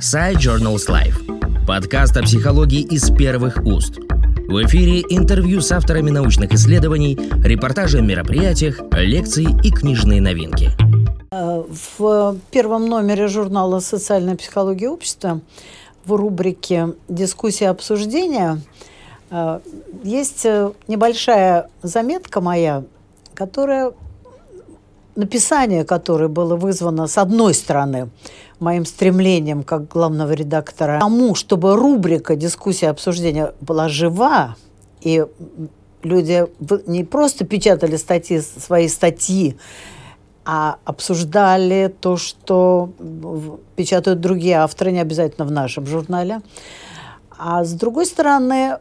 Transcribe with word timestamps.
Side 0.00 0.36
Journals 0.36 0.88
Life. 0.88 1.66
Подкаст 1.66 2.16
о 2.18 2.22
психологии 2.22 2.82
из 2.82 3.10
первых 3.10 3.64
уст. 3.64 3.96
В 3.96 4.62
эфире 4.66 5.00
интервью 5.08 5.62
с 5.62 5.72
авторами 5.72 6.10
научных 6.10 6.52
исследований, 6.52 7.18
репортажи 7.42 7.98
о 7.98 8.02
мероприятиях, 8.02 8.80
лекции 8.92 9.46
и 9.64 9.70
книжные 9.70 10.20
новинки. 10.20 10.70
Э, 11.30 11.64
в 11.98 12.36
первом 12.50 12.88
номере 12.90 13.26
журнала 13.26 13.80
«Социальная 13.80 14.36
психология 14.36 14.90
общества» 14.90 15.40
в 16.04 16.12
рубрике 16.12 16.94
«Дискуссия 17.08 17.70
обсуждения» 17.70 18.60
э, 19.30 19.60
есть 20.04 20.44
э, 20.44 20.72
небольшая 20.88 21.70
заметка 21.82 22.42
моя, 22.42 22.84
которая 23.34 23.92
написание 25.16 25.84
которой 25.84 26.28
было 26.28 26.56
вызвано, 26.56 27.06
с 27.06 27.18
одной 27.18 27.54
стороны, 27.54 28.10
моим 28.60 28.86
стремлением 28.86 29.62
как 29.62 29.88
главного 29.88 30.32
редактора, 30.32 31.00
тому, 31.00 31.34
чтобы 31.34 31.76
рубрика 31.76 32.36
«Дискуссия 32.36 32.88
обсуждения» 32.88 33.52
была 33.60 33.88
жива, 33.88 34.56
и 35.00 35.24
люди 36.02 36.46
не 36.86 37.04
просто 37.04 37.44
печатали 37.44 37.96
статьи, 37.96 38.40
свои 38.40 38.88
статьи, 38.88 39.56
а 40.44 40.76
обсуждали 40.84 41.92
то, 42.00 42.16
что 42.16 42.90
печатают 43.74 44.20
другие 44.20 44.56
авторы, 44.56 44.92
не 44.92 45.00
обязательно 45.00 45.44
в 45.44 45.50
нашем 45.50 45.86
журнале. 45.86 46.40
А 47.38 47.64
с 47.64 47.72
другой 47.72 48.06
стороны, 48.06 48.78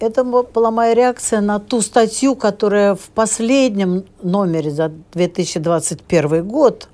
это 0.00 0.24
была 0.24 0.70
моя 0.70 0.94
реакция 0.94 1.40
на 1.40 1.60
ту 1.60 1.80
статью, 1.80 2.34
которая 2.34 2.94
в 2.94 3.10
последнем 3.10 4.04
номере 4.22 4.70
за 4.70 4.92
2021 5.12 6.46
год 6.46 6.88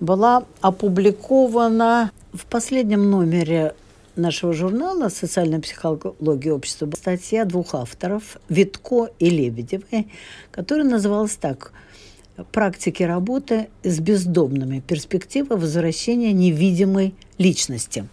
была 0.00 0.44
опубликована 0.60 2.10
в 2.32 2.46
последнем 2.46 3.10
номере 3.10 3.74
нашего 4.16 4.52
журнала 4.52 5.08
«Социальная 5.08 5.60
психология 5.60 6.52
общества» 6.52 6.90
статья 6.96 7.44
двух 7.44 7.74
авторов, 7.74 8.38
Витко 8.48 9.10
и 9.18 9.30
Лебедевой, 9.30 10.08
которая 10.50 10.86
называлась 10.86 11.36
так 11.36 11.72
«Практики 12.50 13.02
работы 13.04 13.68
с 13.84 14.00
бездомными. 14.00 14.80
Перспектива 14.80 15.54
возвращения 15.54 16.32
невидимой 16.32 17.14
личности». 17.38 18.08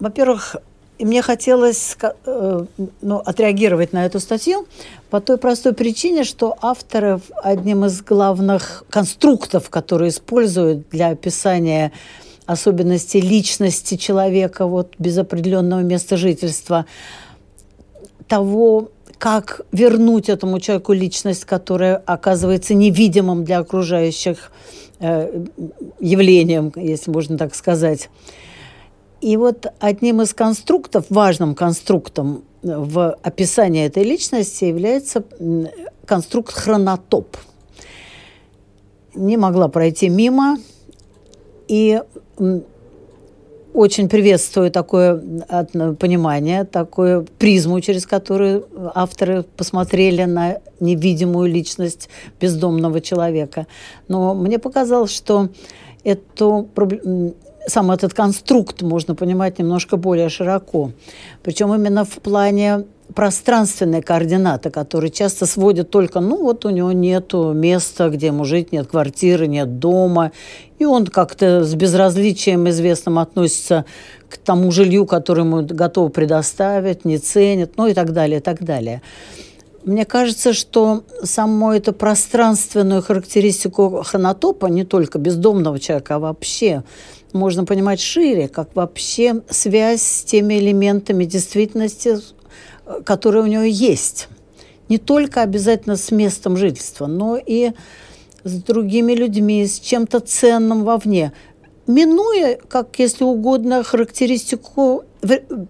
Во-первых, 0.00 0.56
мне 0.98 1.22
хотелось 1.22 1.96
э, 2.02 2.64
ну, 3.02 3.16
отреагировать 3.18 3.92
на 3.92 4.06
эту 4.06 4.20
статью 4.20 4.66
по 5.10 5.20
той 5.20 5.38
простой 5.38 5.72
причине, 5.72 6.24
что 6.24 6.56
авторы 6.60 7.20
одним 7.42 7.84
из 7.84 8.00
главных 8.02 8.84
конструктов, 8.90 9.70
которые 9.70 10.10
используют 10.10 10.88
для 10.90 11.08
описания 11.08 11.92
особенностей 12.46 13.20
личности 13.20 13.96
человека 13.96 14.66
вот, 14.66 14.94
без 14.98 15.18
определенного 15.18 15.80
места 15.80 16.16
жительства, 16.16 16.86
того, 18.28 18.90
как 19.18 19.62
вернуть 19.72 20.28
этому 20.28 20.60
человеку 20.60 20.92
личность, 20.92 21.44
которая 21.44 21.96
оказывается 21.96 22.74
невидимым 22.74 23.44
для 23.44 23.58
окружающих 23.58 24.52
э, 25.00 25.44
явлением, 26.00 26.72
если 26.76 27.10
можно 27.10 27.38
так 27.38 27.54
сказать. 27.54 28.10
И 29.24 29.38
вот 29.38 29.68
одним 29.80 30.20
из 30.20 30.34
конструктов, 30.34 31.06
важным 31.08 31.54
конструктом 31.54 32.44
в 32.62 33.16
описании 33.22 33.86
этой 33.86 34.04
личности 34.04 34.66
является 34.66 35.24
конструкт 36.04 36.52
хронотоп. 36.52 37.34
Не 39.14 39.38
могла 39.38 39.68
пройти 39.68 40.10
мимо, 40.10 40.58
и 41.68 42.02
очень 43.72 44.10
приветствую 44.10 44.70
такое 44.70 45.16
понимание, 45.98 46.64
такую 46.64 47.26
призму, 47.38 47.80
через 47.80 48.04
которую 48.04 48.68
авторы 48.94 49.42
посмотрели 49.42 50.24
на 50.24 50.58
невидимую 50.80 51.50
личность 51.50 52.10
бездомного 52.38 53.00
человека. 53.00 53.68
Но 54.06 54.34
мне 54.34 54.58
показалось, 54.58 55.12
что 55.12 55.48
эту 56.04 56.68
сам 57.66 57.90
этот 57.90 58.14
конструкт 58.14 58.82
можно 58.82 59.14
понимать 59.14 59.58
немножко 59.58 59.96
более 59.96 60.28
широко. 60.28 60.92
Причем 61.42 61.74
именно 61.74 62.04
в 62.04 62.18
плане 62.20 62.84
пространственной 63.14 64.02
координаты, 64.02 64.70
которые 64.70 65.10
часто 65.10 65.46
сводят 65.46 65.90
только, 65.90 66.20
ну 66.20 66.42
вот 66.42 66.64
у 66.64 66.70
него 66.70 66.92
нет 66.92 67.32
места, 67.32 68.08
где 68.08 68.28
ему 68.28 68.44
жить, 68.44 68.72
нет 68.72 68.86
квартиры, 68.88 69.46
нет 69.46 69.78
дома, 69.78 70.32
и 70.78 70.84
он 70.84 71.06
как-то 71.06 71.64
с 71.64 71.74
безразличием 71.74 72.68
известным 72.68 73.18
относится 73.18 73.84
к 74.28 74.38
тому 74.38 74.72
жилью, 74.72 75.06
которое 75.06 75.42
ему 75.42 75.62
готов 75.62 76.12
предоставить, 76.12 77.04
не 77.04 77.18
ценит, 77.18 77.76
ну 77.76 77.86
и 77.86 77.94
так 77.94 78.12
далее, 78.12 78.38
и 78.38 78.42
так 78.42 78.64
далее. 78.64 79.02
Мне 79.84 80.06
кажется, 80.06 80.54
что 80.54 81.04
саму 81.22 81.72
эту 81.72 81.92
пространственную 81.92 83.02
характеристику 83.02 84.02
хронотопа, 84.02 84.66
не 84.66 84.84
только 84.84 85.18
бездомного 85.18 85.78
человека, 85.78 86.14
а 86.14 86.18
вообще 86.18 86.84
можно 87.34 87.64
понимать 87.64 88.00
шире, 88.00 88.48
как 88.48 88.74
вообще 88.74 89.42
связь 89.50 90.02
с 90.02 90.24
теми 90.24 90.54
элементами 90.54 91.24
действительности, 91.24 92.16
которые 93.04 93.42
у 93.42 93.46
него 93.46 93.64
есть. 93.64 94.28
Не 94.88 94.98
только 94.98 95.42
обязательно 95.42 95.96
с 95.96 96.10
местом 96.10 96.56
жительства, 96.56 97.06
но 97.06 97.36
и 97.36 97.72
с 98.44 98.52
другими 98.62 99.12
людьми, 99.14 99.66
с 99.66 99.80
чем-то 99.80 100.20
ценным 100.20 100.84
вовне 100.84 101.32
минуя, 101.86 102.58
как 102.68 102.98
если 102.98 103.24
угодно, 103.24 103.82
характеристику 103.82 105.04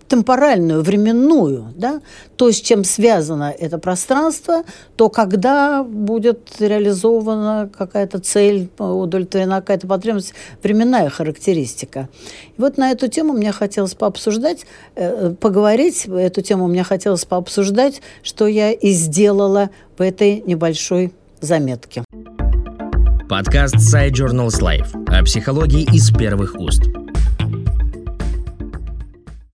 темпоральную, 0.09 0.83
временную, 0.83 1.73
да, 1.77 2.01
то, 2.37 2.51
с 2.51 2.61
чем 2.61 2.85
связано 2.85 3.55
это 3.57 3.79
пространство, 3.79 4.65
то 4.97 5.09
когда 5.09 5.85
будет 5.85 6.57
реализована 6.59 7.71
какая-то 7.77 8.19
цель, 8.19 8.69
удовлетворена 8.79 9.61
какая-то 9.61 9.87
потребность, 9.87 10.35
временная 10.63 11.09
характеристика. 11.09 12.09
И 12.57 12.61
вот 12.61 12.79
на 12.79 12.91
эту 12.91 13.09
тему 13.09 13.33
мне 13.33 13.53
хотелось 13.53 13.95
пообсуждать, 13.95 14.67
э, 14.97 15.35
поговорить, 15.41 16.07
эту 16.07 16.43
тему 16.43 16.67
мне 16.67 16.83
хотелось 16.83 17.25
пообсуждать, 17.25 18.03
что 18.23 18.47
я 18.47 18.73
и 18.73 18.91
сделала 18.91 19.71
в 19.97 20.03
этой 20.03 20.43
небольшой 20.47 21.13
заметке. 21.41 22.04
Подкаст 23.29 23.77
Side 23.77 24.13
Journals 24.13 24.61
Life 24.61 24.93
о 25.09 25.25
психологии 25.25 25.83
из 25.95 26.11
первых 26.11 26.55
уст. 26.59 27.04